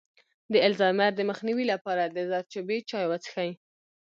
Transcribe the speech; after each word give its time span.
د 0.53 0.55
الزایمر 0.67 1.11
د 1.15 1.21
مخنیوي 1.29 1.65
لپاره 1.73 2.03
د 2.05 2.17
زردچوبې 2.29 2.77
چای 2.89 3.05
وڅښئ 3.07 3.51